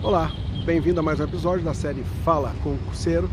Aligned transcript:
Olá, 0.00 0.30
bem-vindo 0.64 1.00
a 1.00 1.02
mais 1.02 1.18
um 1.18 1.24
episódio 1.24 1.64
da 1.64 1.74
série 1.74 2.04
Fala 2.24 2.54
Concurseiro 2.62 3.28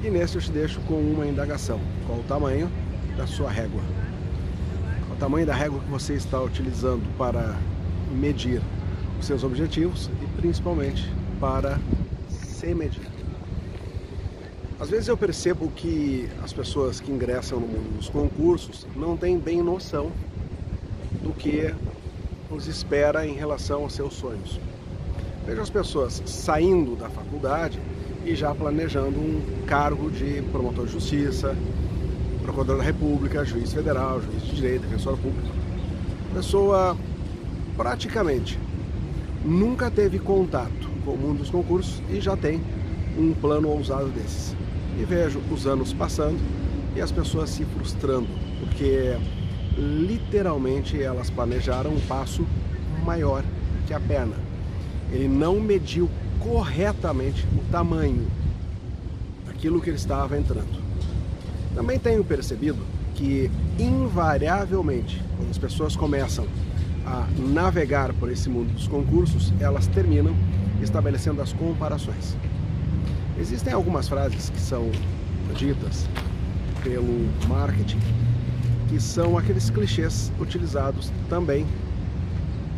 e 0.00 0.08
neste 0.08 0.36
eu 0.36 0.42
te 0.42 0.52
deixo 0.52 0.80
com 0.82 0.94
uma 0.94 1.26
indagação. 1.26 1.80
Qual 2.06 2.20
o 2.20 2.22
tamanho 2.22 2.70
da 3.16 3.26
sua 3.26 3.50
régua? 3.50 3.82
Qual 5.06 5.16
o 5.16 5.18
tamanho 5.18 5.44
da 5.44 5.52
régua 5.52 5.80
que 5.80 5.90
você 5.90 6.14
está 6.14 6.40
utilizando 6.40 7.02
para 7.18 7.58
medir 8.12 8.62
os 9.18 9.26
seus 9.26 9.42
objetivos 9.42 10.08
e 10.22 10.40
principalmente 10.40 11.12
para 11.40 11.80
se 12.30 12.72
medir? 12.72 13.08
Às 14.78 14.90
vezes 14.90 15.08
eu 15.08 15.16
percebo 15.16 15.68
que 15.72 16.28
as 16.44 16.52
pessoas 16.52 17.00
que 17.00 17.10
ingressam 17.10 17.58
no 17.58 17.66
mundo 17.66 17.96
dos 17.96 18.08
concursos 18.08 18.86
não 18.94 19.16
têm 19.16 19.36
bem 19.36 19.60
noção 19.60 20.12
do 21.24 21.32
que 21.32 21.74
os 22.48 22.68
espera 22.68 23.26
em 23.26 23.34
relação 23.34 23.82
aos 23.82 23.94
seus 23.94 24.14
sonhos. 24.14 24.60
Vejo 25.46 25.60
as 25.60 25.68
pessoas 25.68 26.22
saindo 26.24 26.96
da 26.96 27.10
faculdade 27.10 27.78
e 28.24 28.34
já 28.34 28.54
planejando 28.54 29.18
um 29.18 29.42
cargo 29.66 30.10
de 30.10 30.40
promotor 30.50 30.86
de 30.86 30.92
justiça, 30.92 31.54
procurador 32.42 32.78
da 32.78 32.82
república, 32.82 33.44
juiz 33.44 33.74
federal, 33.74 34.22
juiz 34.22 34.42
de 34.42 34.56
direito, 34.56 34.82
defensor 34.82 35.18
público. 35.18 35.46
Pessoa 36.32 36.96
praticamente 37.76 38.58
nunca 39.44 39.90
teve 39.90 40.18
contato 40.18 40.88
com 41.04 41.10
o 41.10 41.18
mundo 41.18 41.38
dos 41.38 41.50
concursos 41.50 42.02
e 42.08 42.22
já 42.22 42.34
tem 42.34 42.62
um 43.18 43.34
plano 43.34 43.68
ousado 43.68 44.08
desses. 44.08 44.56
E 44.98 45.04
vejo 45.04 45.42
os 45.50 45.66
anos 45.66 45.92
passando 45.92 46.40
e 46.96 47.02
as 47.02 47.12
pessoas 47.12 47.50
se 47.50 47.66
frustrando, 47.66 48.28
porque 48.60 49.14
literalmente 49.76 51.02
elas 51.02 51.28
planejaram 51.28 51.90
um 51.90 52.00
passo 52.00 52.46
maior 53.04 53.44
que 53.86 53.92
a 53.92 54.00
perna 54.00 54.43
ele 55.14 55.28
não 55.28 55.60
mediu 55.60 56.10
corretamente 56.40 57.46
o 57.56 57.70
tamanho 57.70 58.26
daquilo 59.46 59.80
que 59.80 59.88
ele 59.88 59.96
estava 59.96 60.36
entrando. 60.36 60.82
Também 61.74 61.98
tenho 61.98 62.24
percebido 62.24 62.78
que, 63.14 63.50
invariavelmente, 63.78 65.22
quando 65.36 65.50
as 65.50 65.58
pessoas 65.58 65.94
começam 65.94 66.46
a 67.06 67.26
navegar 67.38 68.12
por 68.14 68.30
esse 68.30 68.48
mundo 68.48 68.72
dos 68.72 68.88
concursos, 68.88 69.52
elas 69.60 69.86
terminam 69.86 70.34
estabelecendo 70.82 71.40
as 71.40 71.52
comparações. 71.52 72.36
Existem 73.38 73.72
algumas 73.72 74.08
frases 74.08 74.50
que 74.50 74.60
são 74.60 74.90
ditas 75.56 76.08
pelo 76.82 77.28
marketing 77.48 78.00
que 78.88 79.00
são 79.00 79.36
aqueles 79.36 79.70
clichês 79.70 80.30
utilizados 80.38 81.10
também 81.28 81.66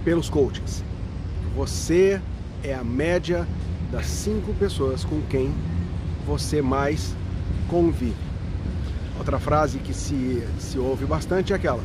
pelos 0.04 0.30
coaches. 0.30 0.82
Você 1.56 2.20
é 2.62 2.74
a 2.74 2.84
média 2.84 3.48
das 3.90 4.04
cinco 4.04 4.52
pessoas 4.52 5.02
com 5.02 5.22
quem 5.22 5.54
você 6.26 6.60
mais 6.60 7.16
convive. 7.66 8.14
Outra 9.18 9.38
frase 9.38 9.78
que 9.78 9.94
se, 9.94 10.46
se 10.58 10.78
ouve 10.78 11.06
bastante 11.06 11.54
é 11.54 11.56
aquela: 11.56 11.82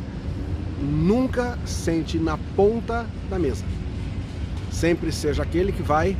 nunca 0.81 1.57
sente 1.65 2.17
na 2.17 2.37
ponta 2.53 3.07
da 3.29 3.39
mesa. 3.39 3.63
Sempre 4.69 5.09
seja 5.09 5.43
aquele 5.43 5.71
que 5.71 5.81
vai 5.81 6.17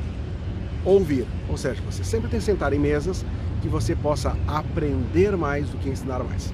ouvir. 0.86 1.28
Ou 1.50 1.58
seja, 1.58 1.82
você 1.82 2.06
sempre 2.06 2.30
tem 2.30 2.40
que 2.40 2.46
sentar 2.46 2.72
em 2.72 2.80
mesas 2.80 3.26
que 3.62 3.68
você 3.68 3.98
possa 3.98 4.34
aprender 4.48 5.36
mais 5.36 5.68
do 5.68 5.78
que 5.78 5.90
ensinar 5.90 6.24
mais. 6.24 6.54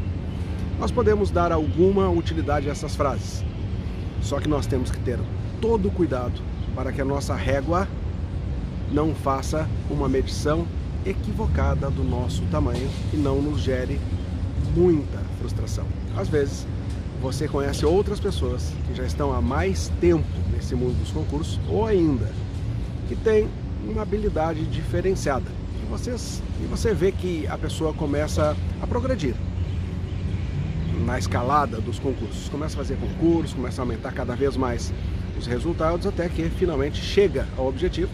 Nós 0.80 0.90
podemos 0.90 1.30
dar 1.30 1.52
alguma 1.52 2.10
utilidade 2.10 2.68
a 2.68 2.72
essas 2.72 2.96
frases, 2.96 3.46
só 4.20 4.40
que 4.40 4.50
nós 4.50 4.66
temos 4.66 4.90
que 4.90 5.00
ter 5.02 5.20
todo 5.62 5.90
o 5.90 5.92
cuidado 5.92 6.57
para 6.78 6.92
que 6.92 7.02
a 7.02 7.06
nossa 7.06 7.34
régua 7.34 7.88
não 8.92 9.16
faça 9.16 9.68
uma 9.90 10.08
medição 10.08 10.68
equivocada 11.04 11.90
do 11.90 12.04
nosso 12.04 12.44
tamanho 12.52 12.88
e 13.12 13.18
não 13.18 13.42
nos 13.42 13.62
gere 13.62 14.00
muita 14.76 15.18
frustração. 15.40 15.86
Às 16.16 16.30
vezes, 16.30 16.68
você 17.20 17.48
conhece 17.48 17.84
outras 17.84 18.20
pessoas 18.20 18.72
que 18.86 18.94
já 18.94 19.04
estão 19.06 19.34
há 19.34 19.42
mais 19.42 19.92
tempo 20.00 20.28
nesse 20.54 20.76
mundo 20.76 20.96
dos 21.00 21.10
concursos 21.10 21.60
ou 21.68 21.84
ainda 21.84 22.30
que 23.08 23.16
têm 23.16 23.50
uma 23.84 24.04
habilidade 24.04 24.64
diferenciada. 24.68 25.50
E, 25.82 25.90
vocês, 25.90 26.44
e 26.62 26.68
você 26.68 26.94
vê 26.94 27.12
que 27.12 27.48
a 27.48 27.58
pessoa 27.58 27.92
começa 27.92 28.56
a 28.80 28.86
progredir 28.86 29.34
na 31.04 31.18
escalada 31.18 31.82
dos 31.82 31.98
concursos. 31.98 32.50
Começa 32.50 32.76
a 32.76 32.78
fazer 32.78 32.98
concursos, 32.98 33.56
começa 33.56 33.82
a 33.82 33.84
aumentar 33.84 34.12
cada 34.12 34.36
vez 34.36 34.56
mais 34.56 34.94
os 35.38 35.46
resultados 35.46 36.06
até 36.08 36.28
que 36.28 36.50
finalmente 36.50 37.02
chega 37.02 37.48
ao 37.58 37.68
objetivo 37.68 38.10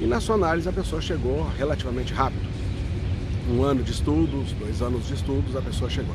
e 0.00 0.06
na 0.06 0.20
sua 0.20 0.36
análise 0.36 0.68
a 0.68 0.72
pessoa 0.72 1.02
chegou 1.02 1.46
relativamente 1.56 2.12
rápido. 2.12 2.46
Um 3.50 3.62
ano 3.62 3.82
de 3.82 3.90
estudos, 3.90 4.52
dois 4.52 4.80
anos 4.80 5.06
de 5.06 5.14
estudos, 5.14 5.56
a 5.56 5.62
pessoa 5.62 5.90
chegou. 5.90 6.14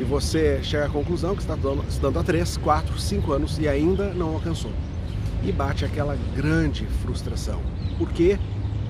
E 0.00 0.04
você 0.04 0.60
chega 0.62 0.86
à 0.86 0.88
conclusão 0.88 1.34
que 1.34 1.42
está 1.42 1.56
estudando 1.88 2.18
há 2.18 2.22
três, 2.22 2.56
quatro, 2.56 2.98
cinco 2.98 3.32
anos 3.32 3.58
e 3.58 3.68
ainda 3.68 4.14
não 4.14 4.34
alcançou. 4.34 4.72
E 5.44 5.52
bate 5.52 5.84
aquela 5.84 6.16
grande 6.34 6.86
frustração. 7.02 7.60
Porque 7.98 8.38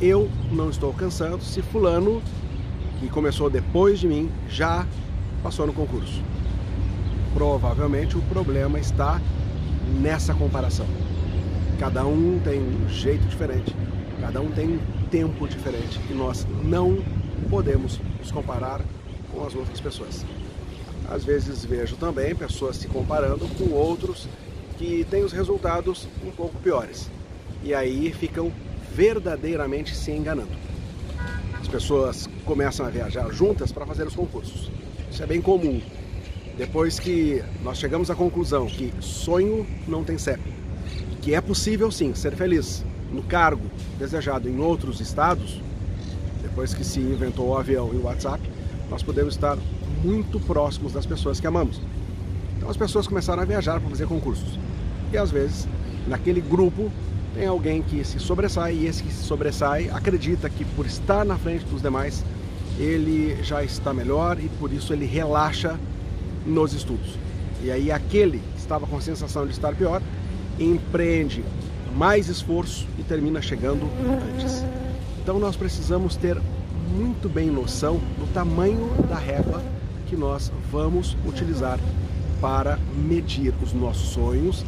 eu 0.01 0.31
não 0.51 0.71
estou 0.71 0.91
alcançando 0.91 1.43
se 1.43 1.63
fulano, 1.63 2.23
que 3.01 3.09
começou 3.09 3.51
depois 3.51 3.99
de 3.99 4.07
mim, 4.07 4.31
já 4.49 4.87
passou 5.43 5.67
no 5.67 5.73
concurso. 5.73 6.23
Provavelmente 7.35 8.17
o 8.17 8.23
problema 8.23 8.79
está 8.79 9.21
nessa 10.01 10.35
comparação. 10.35 10.87
Cada 11.79 12.07
um 12.07 12.39
tem 12.45 12.61
um 12.61 12.89
jeito 12.89 13.27
diferente, 13.27 13.75
cada 14.21 14.41
um 14.41 14.51
tem 14.51 14.69
um 14.69 14.79
tempo 15.11 15.49
diferente 15.49 16.01
e 16.09 16.15
nós 16.15 16.47
não 16.65 17.03
podemos 17.51 18.01
nos 18.21 18.31
comparar 18.31 18.81
com 19.33 19.45
as 19.45 19.55
outras 19.55 19.81
pessoas. 19.81 20.25
Às 21.11 21.25
vezes 21.25 21.65
vejo 21.65 21.97
também 21.97 22.35
pessoas 22.35 22.77
se 22.77 22.89
comparando 22.89 23.47
com 23.59 23.73
outros 23.75 24.29
que 24.79 25.05
têm 25.11 25.25
os 25.25 25.33
resultados 25.33 26.09
um 26.25 26.31
pouco 26.31 26.59
piores 26.61 27.11
e 27.63 27.75
aí 27.75 28.13
ficam 28.13 28.53
verdadeiramente 28.95 29.95
se 29.95 30.11
enganando. 30.11 30.53
As 31.61 31.69
pessoas 31.69 32.29
começam 32.45 32.85
a 32.87 32.91
viajar 32.91 33.29
juntas 33.33 33.73
para 33.73 33.87
fazer 33.87 34.07
os 34.07 34.15
concursos. 34.15 34.71
Isso 35.11 35.23
é 35.23 35.27
bem 35.27 35.41
comum 35.41 35.81
depois 36.57 36.99
que 36.99 37.43
nós 37.63 37.79
chegamos 37.79 38.11
à 38.11 38.15
conclusão 38.15 38.67
que 38.67 38.93
sonho 39.01 39.67
não 39.89 40.05
tem 40.05 40.19
CEP, 40.19 40.41
que 41.21 41.35
é 41.35 41.41
possível 41.41 41.91
sim 41.91 42.15
ser 42.15 42.35
feliz 42.35 42.85
no 43.13 43.23
cargo 43.23 43.65
desejado 43.99 44.49
em 44.49 44.61
outros 44.61 45.01
estados, 45.01 45.61
depois 46.43 46.75
que 46.75 46.85
se 46.85 47.01
inventou 47.01 47.49
o 47.49 47.57
avião 47.57 47.91
e 47.93 47.97
o 47.97 48.03
WhatsApp, 48.03 48.43
nós 48.91 49.03
podemos 49.03 49.35
estar 49.35 49.57
muito 50.05 50.39
próximos 50.41 50.93
das 50.93 51.07
pessoas 51.07 51.41
que 51.41 51.47
amamos. 51.47 51.81
Então 52.57 52.69
as 52.69 52.77
pessoas 52.77 53.07
começaram 53.07 53.43
a 53.43 53.47
viajar 53.47 53.81
para 53.81 53.89
fazer 53.89 54.07
concursos. 54.07 54.59
E 55.13 55.17
às 55.17 55.31
vezes, 55.31 55.67
naquele 56.07 56.41
grupo, 56.41 56.91
tem 57.35 57.47
alguém 57.47 57.83
que 57.83 58.05
se 58.05 58.19
sobressai 58.19 58.75
e 58.75 58.87
esse 58.87 59.03
que 59.03 59.13
se 59.13 59.25
sobressai 59.25 59.89
acredita 59.91 60.51
que 60.51 60.65
por 60.65 60.85
estar 60.85 61.25
na 61.25 61.39
frente 61.39 61.65
dos 61.65 61.81
demais, 61.81 62.25
ele 62.79 63.43
já 63.43 63.65
está 63.65 63.95
melhor 63.95 64.39
e 64.39 64.49
por 64.61 64.73
isso 64.73 64.93
ele 64.93 65.07
relaxa 65.07 65.79
nos 66.47 66.73
estudos. 66.73 67.17
E 67.63 67.71
aí 67.71 67.93
aquele 67.93 68.39
que 68.39 68.59
estava 68.59 68.87
com 68.87 68.97
a 68.97 69.01
sensação 69.01 69.47
de 69.47 69.53
estar 69.53 69.75
pior, 69.75 70.03
empreende 70.59 71.45
mais 71.97 72.29
esforço 72.29 72.87
e 72.99 73.03
termina 73.03 73.41
chegando 73.41 73.89
antes. 74.35 74.65
Então 75.23 75.39
nós 75.39 75.57
precisamos 75.57 76.17
ter 76.17 76.41
muito 76.97 77.29
bem 77.29 77.51
noção 77.51 77.97
do 78.19 78.33
tamanho 78.33 78.91
da 79.09 79.17
régua 79.17 79.63
que 80.09 80.17
nós 80.17 80.53
vamos 80.71 81.17
utilizar 81.27 81.79
para 82.41 82.79
medir 83.09 83.55
os 83.63 83.73
nossos 83.73 84.09
sonhos 84.11 84.65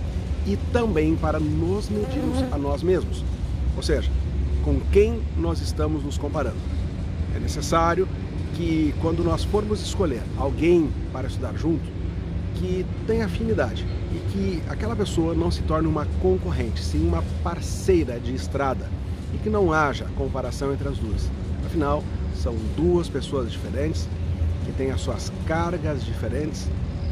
e 0.47 0.56
também 0.73 1.17
para 1.17 1.41
nos 1.41 1.89
medirmos 1.89 2.41
a 2.53 2.56
nós 2.56 2.83
mesmos. 2.83 3.25
Ou 3.77 3.83
seja, 3.83 4.11
com 4.65 4.81
quem 4.93 5.21
nós 5.37 5.61
estamos 5.61 6.05
nos 6.05 6.17
comparando. 6.17 6.56
É 7.35 7.38
necessário 7.38 8.09
que 8.55 8.95
quando 9.01 9.23
nós 9.25 9.45
formos 9.45 9.81
escolher 9.81 10.23
alguém 10.37 10.89
para 11.12 11.27
estudar 11.27 11.55
junto, 11.56 11.85
que 12.55 12.87
tenha 13.06 13.27
afinidade 13.27 13.85
e 14.12 14.19
que 14.31 14.62
aquela 14.69 14.95
pessoa 14.95 15.35
não 15.35 15.51
se 15.51 15.62
torne 15.62 15.89
uma 15.89 16.06
concorrente, 16.23 16.83
sim 16.83 17.06
uma 17.06 17.23
parceira 17.43 18.19
de 18.21 18.35
estrada 18.35 18.89
e 19.35 19.39
que 19.39 19.51
não 19.51 19.73
haja 19.73 20.06
comparação 20.17 20.73
entre 20.73 20.89
as 20.89 20.99
duas. 20.99 21.29
Afinal, 21.67 22.05
são 22.37 22.55
duas 22.77 23.09
pessoas 23.09 23.51
diferentes 23.51 24.09
que 24.65 24.73
têm 24.73 24.91
as 24.93 25.00
suas 25.00 25.33
cargas 25.47 26.05
diferentes, 26.05 26.69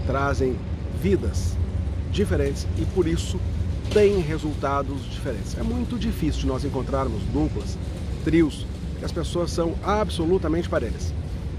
trazem 0.07 0.57
vidas 1.01 1.57
diferentes 2.13 2.67
e 2.79 2.85
por 2.87 3.07
isso 3.09 3.41
têm 3.93 4.21
resultados 4.21 5.03
diferentes. 5.11 5.59
É 5.59 5.63
muito 5.63 5.99
difícil 5.99 6.47
nós 6.47 6.65
encontrarmos 6.65 7.21
duplas, 7.33 7.77
trios, 8.25 8.65
que 9.01 9.05
as 9.05 9.11
pessoas 9.11 9.51
são 9.51 9.75
absolutamente 9.83 10.69
parelhas 10.69 11.13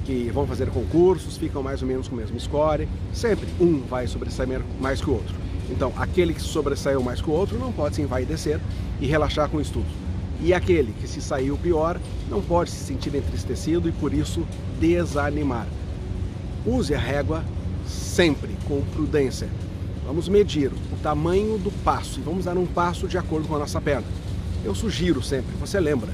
que 0.06 0.30
vão 0.32 0.46
fazer 0.46 0.70
concursos, 0.70 1.38
ficam 1.38 1.64
mais 1.64 1.82
ou 1.82 1.88
menos 1.88 2.08
com 2.08 2.16
o 2.16 2.18
mesmo 2.18 2.40
score. 2.40 2.88
Sempre 3.14 3.48
um 3.60 3.82
vai 3.82 4.08
sobressair 4.08 4.62
mais 4.80 5.02
que 5.02 5.10
o 5.10 5.14
outro. 5.14 5.36
Então, 5.70 5.94
aquele 5.98 6.34
que 6.34 6.42
sobressaiu 6.42 7.02
mais 7.02 7.22
que 7.22 7.30
o 7.30 7.34
outro 7.34 7.58
não 7.58 7.72
pode 7.72 7.96
se 7.96 8.02
envaidecer 8.02 8.60
e 9.00 9.08
relaxar 9.08 9.50
com 9.50 9.58
o 9.58 9.62
estudo. 9.62 9.88
E 10.42 10.54
aquele 10.54 10.94
que 11.00 11.08
se 11.08 11.22
saiu 11.22 11.58
pior 11.58 12.00
não 12.30 12.42
pode 12.42 12.70
se 12.70 12.84
sentir 12.84 13.16
entristecido 13.16 13.88
e 13.88 13.92
por 13.92 14.14
isso 14.14 14.46
desanimar. 14.80 15.68
Use 16.66 16.94
a 16.94 17.00
régua 17.00 17.44
sempre 17.88 18.50
com 18.68 18.82
prudência. 18.94 19.48
Vamos 20.06 20.28
medir 20.28 20.70
o 20.72 20.98
tamanho 21.02 21.58
do 21.58 21.72
passo 21.84 22.20
e 22.20 22.24
vamos 22.24 22.46
dar 22.46 22.58
um 22.58 22.66
passo 22.66 23.08
de 23.08 23.18
acordo 23.18 23.48
com 23.48 23.56
a 23.56 23.60
nossa 23.60 23.80
perna. 23.80 24.08
Eu 24.66 24.76
sugiro 24.76 25.22
sempre, 25.24 25.56
você 25.60 25.80
lembra, 25.80 26.10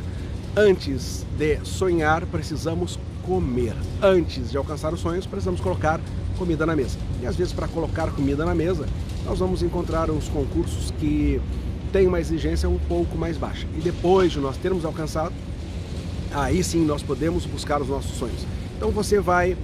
antes 0.56 1.26
de 1.38 1.60
sonhar 1.64 2.26
precisamos 2.28 3.00
comer. 3.30 3.76
Antes 4.02 4.50
de 4.50 4.58
alcançar 4.58 4.92
os 4.92 5.00
sonhos 5.00 5.28
precisamos 5.28 5.62
colocar 5.62 6.02
comida 6.36 6.66
na 6.66 6.76
mesa. 6.76 6.98
E 7.22 7.28
às 7.28 7.36
vezes 7.36 7.54
para 7.54 7.68
colocar 7.68 8.10
comida 8.12 8.44
na 8.44 8.56
mesa, 8.56 8.88
nós 9.24 9.38
vamos 9.38 9.62
encontrar 9.62 10.10
uns 10.10 10.28
concursos 10.28 10.92
que 11.00 11.40
têm 11.94 12.08
uma 12.08 12.20
exigência 12.20 12.68
um 12.68 12.80
pouco 12.80 13.16
mais 13.16 13.38
baixa. 13.38 13.68
E 13.78 13.82
depois 13.82 14.32
de 14.32 14.40
nós 14.40 14.58
termos 14.58 14.84
alcançado, 14.84 15.32
aí 16.34 16.64
sim 16.64 16.84
nós 16.84 17.04
podemos 17.04 17.46
buscar 17.46 17.80
os 17.80 17.90
nossos 17.90 18.18
sonhos. 18.18 18.48
Então 18.76 18.90
você 18.90 19.20
vai 19.20 19.56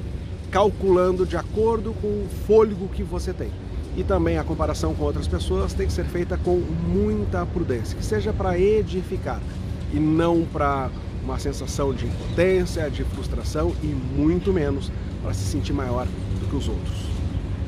calculando 0.51 1.25
de 1.25 1.35
acordo 1.35 1.91
com 2.00 2.07
o 2.07 2.27
fôlego 2.45 2.88
que 2.89 3.01
você 3.01 3.33
tem. 3.33 3.50
E 3.97 4.03
também 4.03 4.38
a 4.38 4.44
comparação 4.44 4.94
com 4.94 5.06
outras 5.06 5.27
pessoas 5.27 5.73
tem 5.73 5.88
que 5.88 5.94
ser 5.94 6.06
feita 6.06 6.38
com 6.38 6.57
muita 6.57 7.44
prudência, 7.47 7.97
que 7.97 8.06
seja 8.06 8.31
para 8.31 8.59
edificar 8.59 9.41
e 9.91 10.00
não 10.00 10.45
para 10.53 10.91
uma 11.25 11.39
sensação 11.39 11.94
de 11.94 12.06
impotência, 12.06 12.89
de 12.89 13.04
frustração 13.04 13.75
e 13.81 13.88
muito 13.88 14.54
menos 14.54 14.92
para 15.24 15.33
se 15.33 15.44
sentir 15.44 15.74
maior 15.74 16.06
do 16.39 16.48
que 16.48 16.56
os 16.56 16.68
outros. 16.69 16.95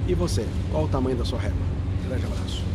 E 0.08 0.14
você, 0.14 0.46
qual 0.72 0.86
o 0.86 0.88
tamanho 0.88 1.18
da 1.18 1.26
sua 1.26 1.40
régua? 1.40 1.58
Grande 2.08 2.26
abraço. 2.26 2.67